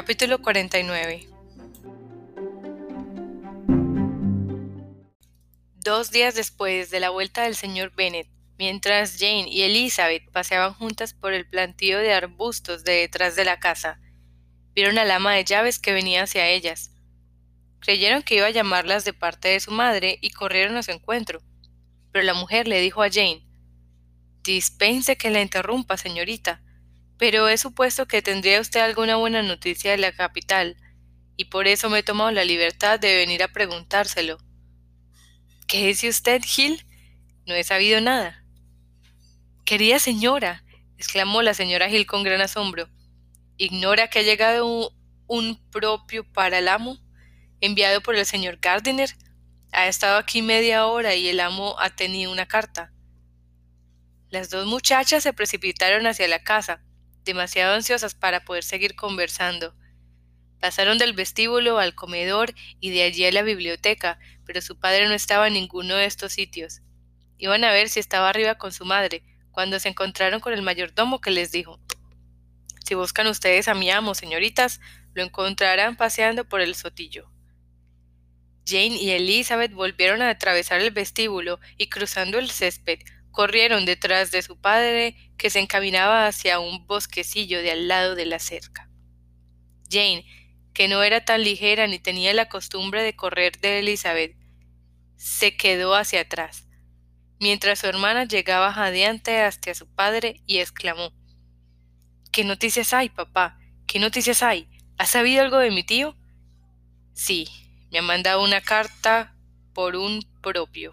[0.00, 1.28] Capítulo 49
[5.74, 8.28] Dos días después de la vuelta del señor Bennet,
[8.58, 13.58] mientras Jane y Elizabeth paseaban juntas por el plantío de arbustos de detrás de la
[13.58, 13.98] casa,
[14.72, 16.92] vieron al ama de llaves que venía hacia ellas.
[17.80, 21.42] Creyeron que iba a llamarlas de parte de su madre y corrieron a su encuentro.
[22.12, 23.44] Pero la mujer le dijo a Jane
[24.44, 26.62] Dispense que la interrumpa, señorita,
[27.18, 30.76] pero he supuesto que tendría usted alguna buena noticia de la capital,
[31.36, 34.38] y por eso me he tomado la libertad de venir a preguntárselo.
[35.66, 36.86] ¿Qué dice usted, Gil?
[37.46, 38.44] No he sabido nada.
[39.64, 40.64] Querida señora,
[40.96, 42.88] exclamó la señora Gil con gran asombro,
[43.56, 44.88] ¿ignora que ha llegado un,
[45.26, 46.98] un propio para el amo,
[47.60, 49.10] enviado por el señor Gardiner?
[49.72, 52.92] Ha estado aquí media hora y el amo ha tenido una carta.
[54.30, 56.82] Las dos muchachas se precipitaron hacia la casa,
[57.24, 59.74] demasiado ansiosas para poder seguir conversando.
[60.60, 65.14] Pasaron del vestíbulo al comedor y de allí a la biblioteca, pero su padre no
[65.14, 66.80] estaba en ninguno de estos sitios.
[67.38, 71.20] Iban a ver si estaba arriba con su madre, cuando se encontraron con el mayordomo
[71.20, 71.80] que les dijo
[72.84, 74.80] Si buscan ustedes a mi amo, señoritas,
[75.14, 77.30] lo encontrarán paseando por el sotillo.
[78.66, 82.98] Jane y Elizabeth volvieron a atravesar el vestíbulo y cruzando el césped,
[83.30, 88.26] corrieron detrás de su padre, que se encaminaba hacia un bosquecillo de al lado de
[88.26, 88.90] la cerca.
[89.90, 90.26] Jane
[90.78, 94.36] que no era tan ligera ni tenía la costumbre de correr de Elizabeth,
[95.16, 96.68] se quedó hacia atrás,
[97.40, 101.12] mientras su hermana llegaba jadeante hacia su padre y exclamó
[102.30, 103.58] ¿Qué noticias hay, papá?
[103.88, 104.68] ¿Qué noticias hay?
[104.98, 106.14] ¿Has sabido algo de mi tío?
[107.12, 107.48] Sí,
[107.90, 109.34] me ha mandado una carta
[109.72, 110.92] por un propio.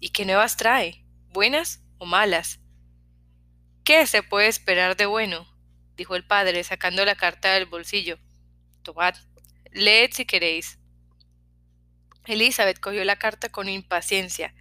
[0.00, 1.04] ¿Y qué nuevas trae?
[1.28, 2.60] ¿Buenas o malas?
[3.86, 5.46] ¿Qué se puede esperar de bueno?
[5.96, 8.18] dijo el padre, sacando la carta del bolsillo.
[8.82, 9.14] Tomad,
[9.70, 10.80] leed si queréis.
[12.24, 14.52] Elizabeth cogió la carta con impaciencia.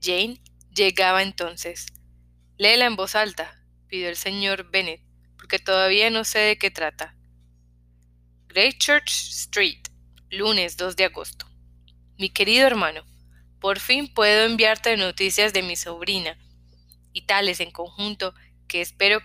[0.00, 0.40] Jane
[0.74, 1.88] llegaba entonces.
[2.56, 5.02] Léela en voz alta, pidió el señor Bennet,
[5.36, 7.14] porque todavía no sé de qué trata.
[8.48, 9.82] Great Church Street,
[10.30, 11.44] lunes 2 de agosto.
[12.16, 13.04] Mi querido hermano,
[13.60, 16.38] por fin puedo enviarte noticias de mi sobrina,
[17.12, 18.34] y tales en conjunto
[18.66, 19.20] que espero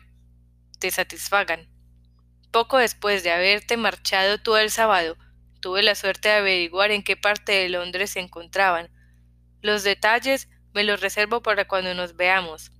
[0.80, 1.68] te satisfagan.
[2.52, 5.18] Poco después de haberte marchado tú el sábado,
[5.62, 8.90] tuve la suerte de averiguar en qué parte de Londres se encontraban.
[9.62, 12.72] Los detalles me los reservo para cuando nos veamos.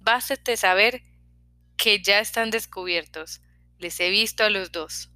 [0.00, 1.02] Bástate saber
[1.76, 3.40] que ya están descubiertos.
[3.78, 5.10] Les he visto a los dos.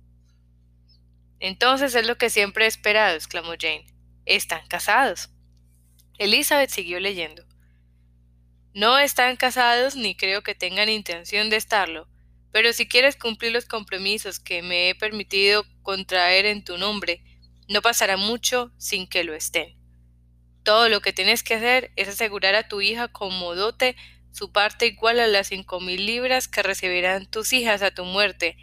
[1.40, 3.86] Entonces es lo que siempre he esperado, exclamó Jane.
[4.24, 5.30] Están casados.
[6.18, 7.44] Elizabeth siguió leyendo.
[8.74, 12.08] No están casados ni creo que tengan intención de estarlo,
[12.52, 17.22] pero si quieres cumplir los compromisos que me he permitido contraer en tu nombre,
[17.68, 19.76] no pasará mucho sin que lo estén.
[20.62, 23.94] Todo lo que tienes que hacer es asegurar a tu hija como dote
[24.30, 28.56] su parte igual a las cinco mil libras que recibirán tus hijas a tu muerte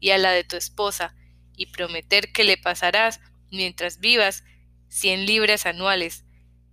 [0.00, 1.14] y a la de tu esposa,
[1.56, 3.20] y prometer que le pasarás,
[3.52, 4.42] mientras vivas,
[4.88, 6.24] cien libras anuales.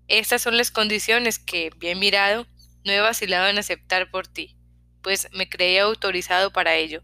[0.08, 2.48] Estas son las condiciones que, bien mirado,
[2.86, 4.60] no he vacilado en aceptar por ti
[5.02, 7.04] pues me creía autorizado para ello.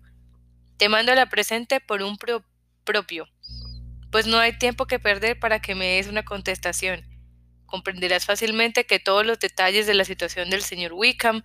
[0.77, 3.27] Te mando la presente por un propio,
[4.11, 7.05] pues no hay tiempo que perder para que me des una contestación.
[7.65, 11.43] Comprenderás fácilmente que todos los detalles de la situación del señor Wickham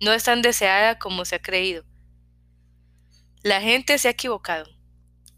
[0.00, 1.84] no es tan deseada como se ha creído.
[3.42, 4.68] La gente se ha equivocado,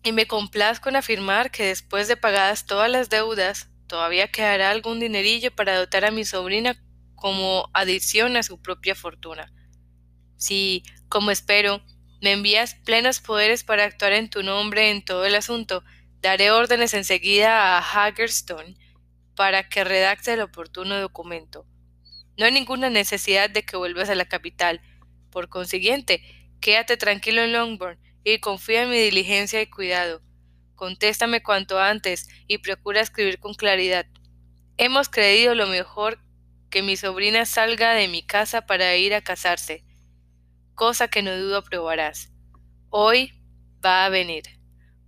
[0.03, 4.99] y me complazco en afirmar que después de pagadas todas las deudas, todavía quedará algún
[4.99, 6.83] dinerillo para dotar a mi sobrina
[7.18, 9.52] como adición a su propia fortuna.
[10.36, 11.82] Si, como espero,
[12.20, 15.84] me envías plenos poderes para actuar en tu nombre en todo el asunto,
[16.20, 18.76] daré órdenes enseguida a Hagerstone
[19.34, 21.66] para que redacte el oportuno documento.
[22.36, 24.80] No hay ninguna necesidad de que vuelvas a la capital.
[25.30, 26.22] Por consiguiente,
[26.60, 30.22] quédate tranquilo en Longbourn y confía en mi diligencia y cuidado.
[30.74, 34.06] Contéstame cuanto antes y procura escribir con claridad.
[34.76, 36.21] Hemos creído lo mejor
[36.70, 39.84] que mi sobrina salga de mi casa para ir a casarse
[40.78, 42.30] cosa que no dudo probarás.
[42.88, 43.32] Hoy
[43.84, 44.44] va a venir.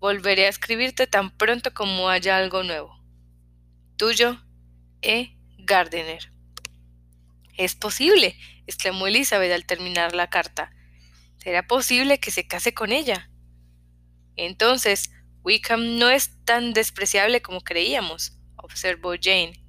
[0.00, 2.92] Volveré a escribirte tan pronto como haya algo nuevo.
[3.96, 4.42] Tuyo,
[5.00, 5.38] E.
[5.58, 6.32] Gardiner.
[7.56, 8.36] Es posible,
[8.66, 10.72] exclamó Elizabeth al terminar la carta.
[11.36, 13.30] ¿Será posible que se case con ella?
[14.34, 15.12] Entonces,
[15.44, 19.64] Wickham no es tan despreciable como creíamos, observó Jane.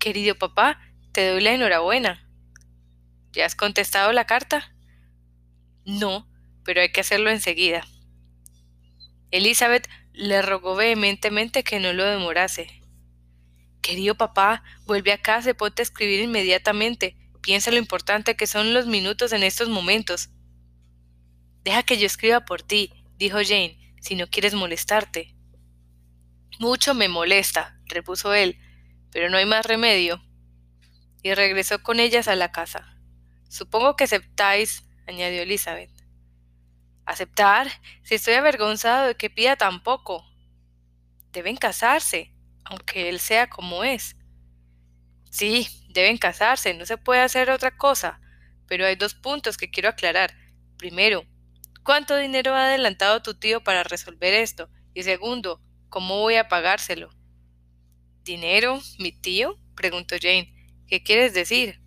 [0.00, 0.80] Querido papá,
[1.18, 2.24] te doy la enhorabuena.
[3.32, 4.72] ¿Ya has contestado la carta?
[5.84, 6.30] No,
[6.62, 7.84] pero hay que hacerlo enseguida.
[9.32, 12.68] Elizabeth le rogó vehementemente que no lo demorase.
[13.82, 17.16] Querido papá, vuelve a casa y ponte a escribir inmediatamente.
[17.42, 20.30] Piensa lo importante que son los minutos en estos momentos.
[21.64, 25.34] Deja que yo escriba por ti, dijo Jane, si no quieres molestarte.
[26.60, 28.56] Mucho me molesta, repuso él,
[29.10, 30.22] pero no hay más remedio.
[31.22, 32.96] Y regresó con ellas a la casa.
[33.48, 35.90] Supongo que aceptáis, añadió Elizabeth.
[37.06, 37.68] ¿Aceptar?
[38.02, 40.24] Si estoy avergonzado de que pida tan poco.
[41.32, 42.34] Deben casarse,
[42.64, 44.16] aunque él sea como es.
[45.30, 48.20] Sí, deben casarse, no se puede hacer otra cosa.
[48.66, 50.34] Pero hay dos puntos que quiero aclarar.
[50.76, 51.24] Primero,
[51.82, 54.68] ¿cuánto dinero ha adelantado tu tío para resolver esto?
[54.92, 57.08] Y segundo, ¿cómo voy a pagárselo?
[58.22, 58.80] ¿Dinero?
[58.98, 59.58] ¿Mi tío?
[59.74, 60.57] preguntó Jane.
[60.88, 61.80] ¿Qué quieres decir?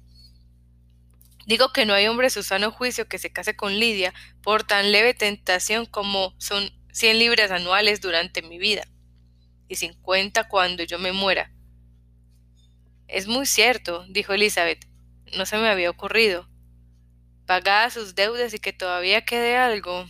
[1.47, 4.13] Digo que no hay hombre su sano juicio que se case con Lidia
[4.43, 8.87] por tan leve tentación como son cien libras anuales durante mi vida
[9.67, 11.51] y cincuenta cuando yo me muera.
[13.07, 14.85] Es muy cierto, dijo Elizabeth.
[15.35, 16.47] No se me había ocurrido.
[17.45, 20.05] Pagadas sus deudas y que todavía quede algo.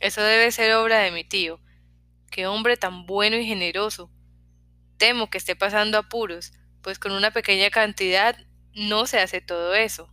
[0.00, 1.60] Eso debe ser obra de mi tío.
[2.30, 4.10] Qué hombre tan bueno y generoso.
[4.96, 6.52] Temo que esté pasando apuros,
[6.82, 8.36] pues con una pequeña cantidad
[8.74, 10.12] no se hace todo eso.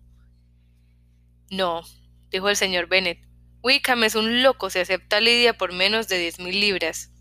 [1.49, 1.81] No,
[2.29, 3.19] dijo el señor Bennet.
[3.61, 7.11] Wickham es un loco si acepta a Lidia por menos de diez mil libras.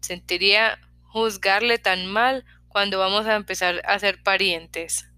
[0.00, 5.08] Sentiría juzgarle tan mal cuando vamos a empezar a ser parientes.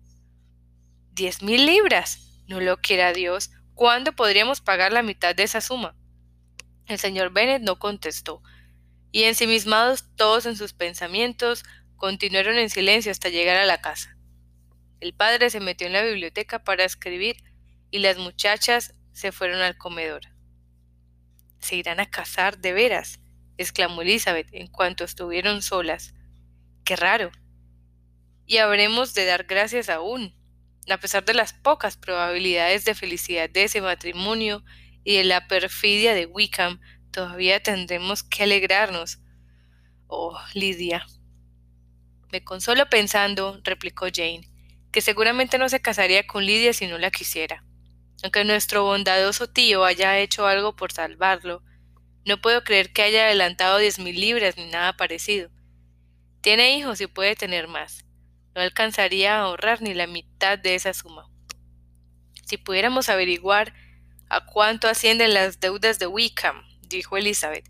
[1.12, 2.42] ¿Diez mil libras?
[2.46, 3.50] No lo quiera Dios.
[3.74, 5.96] ¿Cuándo podríamos pagar la mitad de esa suma?
[6.86, 8.42] El señor Bennet no contestó,
[9.12, 11.64] y ensimismados todos en sus pensamientos,
[12.00, 14.16] continuaron en silencio hasta llegar a la casa.
[15.00, 17.36] El padre se metió en la biblioteca para escribir
[17.90, 20.22] y las muchachas se fueron al comedor.
[21.58, 23.20] ¿Se irán a casar de veras?
[23.58, 26.14] exclamó Elizabeth en cuanto estuvieron solas.
[26.84, 27.30] Qué raro.
[28.46, 30.34] Y habremos de dar gracias aún,
[30.88, 34.64] a pesar de las pocas probabilidades de felicidad de ese matrimonio
[35.04, 36.80] y de la perfidia de Wickham,
[37.10, 39.18] todavía tendremos que alegrarnos.
[40.06, 41.04] Oh, Lidia.
[42.32, 44.48] Me consolo pensando, replicó Jane,
[44.92, 47.64] que seguramente no se casaría con Lidia si no la quisiera.
[48.22, 51.62] Aunque nuestro bondadoso tío haya hecho algo por salvarlo,
[52.24, 55.50] no puedo creer que haya adelantado diez mil libras ni nada parecido.
[56.40, 58.04] Tiene hijos y puede tener más.
[58.54, 61.28] No alcanzaría a ahorrar ni la mitad de esa suma.
[62.44, 63.72] Si pudiéramos averiguar
[64.28, 67.68] a cuánto ascienden las deudas de Wickham, dijo Elizabeth,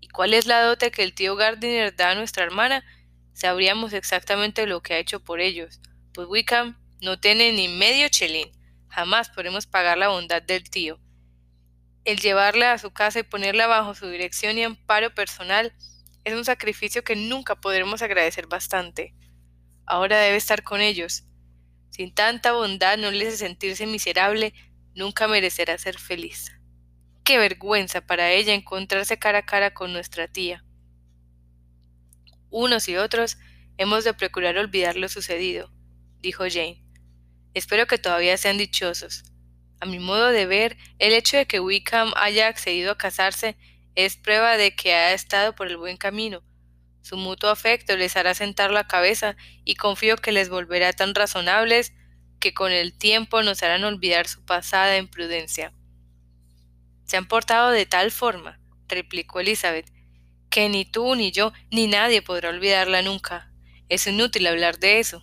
[0.00, 2.84] y cuál es la dote que el tío Gardiner da a nuestra hermana,
[3.36, 5.80] sabríamos exactamente lo que ha hecho por ellos,
[6.14, 8.50] pues Wickham no tiene ni medio chelín.
[8.88, 10.98] Jamás podremos pagar la bondad del tío.
[12.06, 15.74] El llevarla a su casa y ponerla bajo su dirección y amparo personal
[16.24, 19.14] es un sacrificio que nunca podremos agradecer bastante.
[19.84, 21.24] Ahora debe estar con ellos.
[21.90, 24.54] Sin tanta bondad no le hace sentirse miserable,
[24.94, 26.52] nunca merecerá ser feliz.
[27.22, 30.64] Qué vergüenza para ella encontrarse cara a cara con nuestra tía.
[32.50, 33.38] Unos y otros
[33.78, 35.72] hemos de procurar olvidar lo sucedido,
[36.20, 36.84] dijo Jane.
[37.54, 39.24] Espero que todavía sean dichosos.
[39.80, 43.56] A mi modo de ver, el hecho de que Wickham haya accedido a casarse
[43.94, 46.42] es prueba de que ha estado por el buen camino.
[47.02, 51.92] Su mutuo afecto les hará sentar la cabeza y confío que les volverá tan razonables
[52.40, 55.72] que con el tiempo nos harán olvidar su pasada imprudencia.
[57.04, 59.90] Se han portado de tal forma, replicó Elizabeth,
[60.50, 63.52] que ni tú ni yo ni nadie podrá olvidarla nunca.
[63.88, 65.22] Es inútil hablar de eso.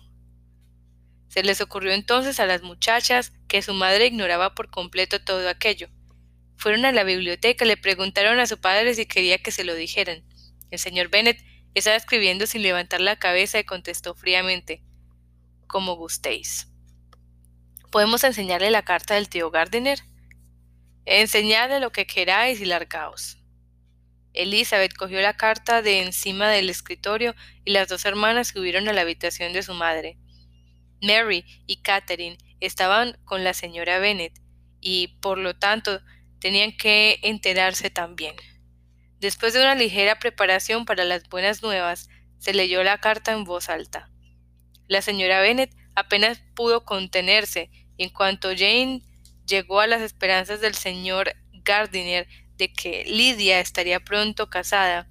[1.28, 5.88] Se les ocurrió entonces a las muchachas que su madre ignoraba por completo todo aquello.
[6.56, 10.24] Fueron a la biblioteca le preguntaron a su padre si quería que se lo dijeran.
[10.70, 14.82] El señor Bennet estaba escribiendo sin levantar la cabeza y contestó fríamente
[15.66, 16.68] Como gustéis.
[17.90, 19.98] ¿Podemos enseñarle la carta del tío Gardiner?
[21.04, 23.43] Enseñadle lo que queráis y largaos.
[24.34, 29.00] Elizabeth cogió la carta de encima del escritorio y las dos hermanas subieron a la
[29.00, 30.18] habitación de su madre.
[31.00, 34.32] Mary y Catherine estaban con la señora Bennet
[34.80, 36.00] y, por lo tanto,
[36.40, 38.34] tenían que enterarse también.
[39.20, 43.68] Después de una ligera preparación para las buenas nuevas, se leyó la carta en voz
[43.70, 44.10] alta.
[44.86, 49.02] La señora Bennet apenas pudo contenerse y en cuanto Jane
[49.46, 55.08] llegó a las esperanzas del señor Gardiner de que Lidia estaría pronto casada,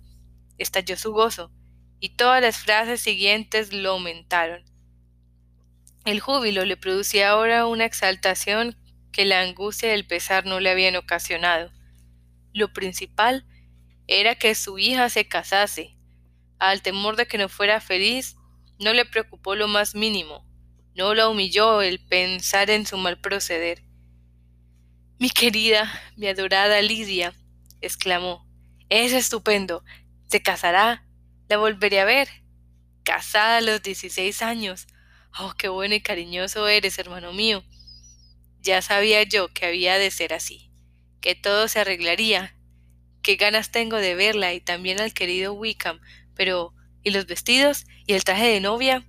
[0.57, 1.51] estalló su gozo,
[1.99, 4.63] y todas las frases siguientes lo aumentaron.
[6.05, 8.75] El júbilo le producía ahora una exaltación
[9.11, 11.71] que la angustia y el pesar no le habían ocasionado.
[12.51, 13.45] Lo principal
[14.07, 15.97] era que su hija se casase.
[16.59, 18.35] Al temor de que no fuera feliz,
[18.79, 20.45] no le preocupó lo más mínimo,
[20.95, 23.83] no la humilló el pensar en su mal proceder.
[25.19, 27.33] Mi querida, mi adorada Lidia,
[27.81, 28.45] exclamó,
[28.89, 29.83] es estupendo.
[30.27, 31.05] Se casará.
[31.47, 32.27] La volveré a ver.
[33.03, 34.87] Casada a los dieciséis años.
[35.39, 37.63] Oh, qué bueno y cariñoso eres, hermano mío.
[38.59, 40.71] Ya sabía yo que había de ser así,
[41.21, 42.55] que todo se arreglaría.
[43.21, 45.99] Qué ganas tengo de verla y también al querido Wickham.
[46.35, 47.85] Pero, ¿y los vestidos?
[48.05, 49.05] ¿Y el traje de novia?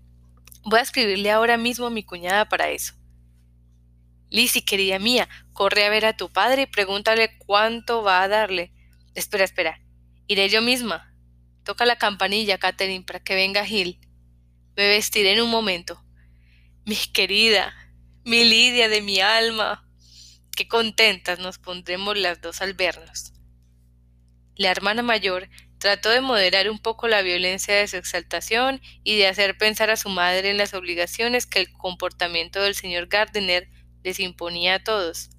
[0.64, 2.94] Voy a escribirle ahora mismo a mi cuñada para eso.
[4.34, 8.72] Lizzie, querida mía, corre a ver a tu padre y pregúntale cuánto va a darle.
[9.14, 9.80] Espera, espera.
[10.26, 11.14] Iré yo misma.
[11.62, 14.00] Toca la campanilla, Catherine, para que venga Gil.
[14.74, 16.04] Me vestiré en un momento.
[16.84, 17.72] Mi querida,
[18.24, 19.88] mi Lidia de mi alma.
[20.56, 23.34] Qué contentas nos pondremos las dos al vernos.
[24.56, 25.48] La hermana mayor
[25.78, 29.96] trató de moderar un poco la violencia de su exaltación y de hacer pensar a
[29.96, 33.68] su madre en las obligaciones que el comportamiento del señor Gardiner
[34.04, 35.30] les imponía a todos.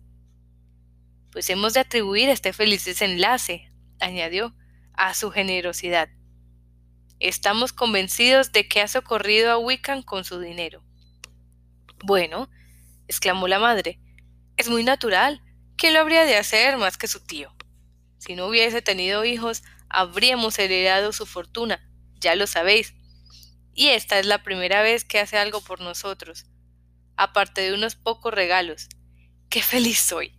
[1.31, 4.53] Pues hemos de atribuir este feliz desenlace, añadió,
[4.93, 6.09] a su generosidad.
[7.19, 10.83] Estamos convencidos de que ha socorrido a Wickham con su dinero.
[12.03, 12.49] Bueno,
[13.07, 13.99] exclamó la madre,
[14.57, 15.41] es muy natural.
[15.77, 17.53] ¿Quién lo habría de hacer más que su tío?
[18.17, 21.79] Si no hubiese tenido hijos, habríamos heredado su fortuna,
[22.19, 22.95] ya lo sabéis.
[23.73, 26.45] Y esta es la primera vez que hace algo por nosotros,
[27.17, 28.87] aparte de unos pocos regalos.
[29.49, 30.33] ¡Qué feliz soy!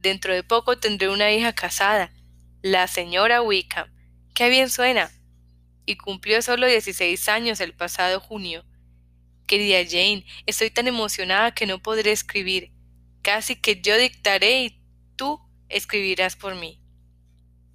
[0.00, 2.12] Dentro de poco tendré una hija casada,
[2.62, 3.92] la señora Wickham.
[4.34, 5.10] ¡Qué bien suena!
[5.84, 8.64] Y cumplió solo 16 años el pasado junio.
[9.46, 12.72] Querida Jane, estoy tan emocionada que no podré escribir.
[13.22, 14.82] Casi que yo dictaré y
[15.16, 16.80] tú escribirás por mí.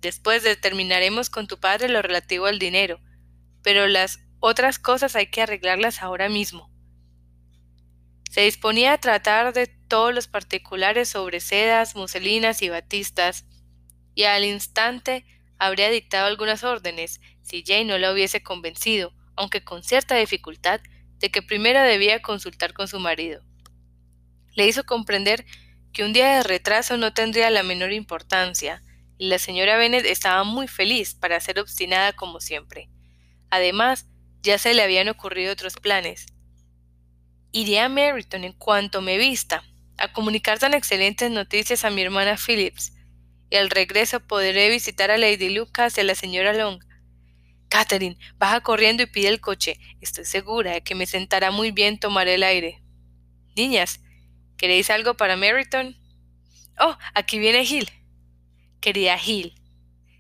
[0.01, 2.99] Después determinaremos con tu padre lo relativo al dinero,
[3.61, 6.70] pero las otras cosas hay que arreglarlas ahora mismo.
[8.41, 13.45] Se disponía a tratar de todos los particulares sobre sedas, muselinas y batistas,
[14.15, 15.27] y al instante
[15.59, 20.81] habría dictado algunas órdenes, si Jane no la hubiese convencido, aunque con cierta dificultad,
[21.19, 23.43] de que primero debía consultar con su marido.
[24.55, 25.45] Le hizo comprender
[25.93, 28.81] que un día de retraso no tendría la menor importancia,
[29.19, 32.89] y la señora Bennet estaba muy feliz para ser obstinada como siempre.
[33.51, 34.07] Además,
[34.41, 36.25] ya se le habían ocurrido otros planes,
[37.53, 39.63] Iré a Meryton en cuanto me vista,
[39.97, 42.93] a comunicar tan excelentes noticias a mi hermana Phillips,
[43.49, 46.81] y al regreso podré visitar a Lady Lucas y a la señora Long.
[47.67, 49.77] Catherine, baja corriendo y pide el coche.
[49.99, 52.81] Estoy segura de que me sentará muy bien tomar el aire.
[53.55, 53.99] Niñas,
[54.57, 55.97] ¿queréis algo para Meryton?
[56.79, 57.89] Oh, aquí viene Gil.
[58.79, 59.55] Querida Gil,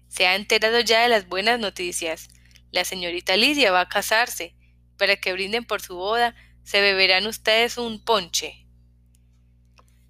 [0.09, 2.27] se ha enterado ya de las buenas noticias.
[2.71, 4.55] La señorita Lidia va a casarse.
[4.97, 8.65] Para que brinden por su boda, se beberán ustedes un ponche.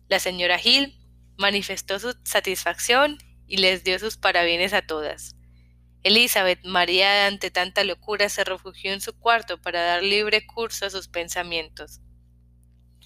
[0.07, 0.97] La señora Hill
[1.37, 3.17] manifestó su satisfacción
[3.47, 5.35] y les dio sus parabienes a todas.
[6.03, 10.89] Elizabeth, mareada ante tanta locura, se refugió en su cuarto para dar libre curso a
[10.89, 12.01] sus pensamientos.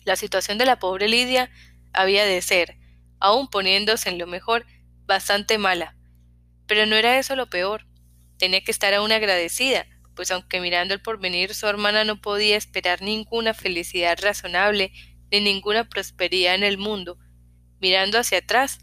[0.05, 1.49] La situación de la pobre Lidia
[1.93, 2.77] había de ser,
[3.19, 4.65] aun poniéndose en lo mejor,
[5.05, 5.95] bastante mala.
[6.67, 7.85] Pero no era eso lo peor.
[8.37, 13.01] Tenía que estar aún agradecida, pues aunque mirando el porvenir su hermana no podía esperar
[13.01, 14.91] ninguna felicidad razonable
[15.31, 17.19] ni ninguna prosperidad en el mundo,
[17.79, 18.79] mirando hacia atrás,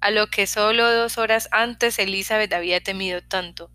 [0.00, 3.70] a lo que solo dos horas antes Elizabeth había temido tanto,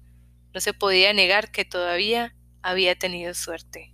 [0.53, 3.93] no se podía negar que todavía había tenido suerte.